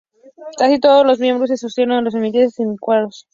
Casi 0.57 0.79
todos 0.79 1.05
los 1.05 1.19
miembros 1.19 1.49
se 1.49 1.53
asocian 1.53 1.91
a 1.91 1.99
ambientes 1.99 2.55
semiacuáticos. 2.55 3.27